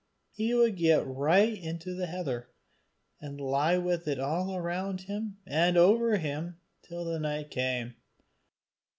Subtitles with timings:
[0.31, 2.49] He would get right into the heather,
[3.19, 5.05] and lie with it all around
[5.45, 7.93] and over him till the night came.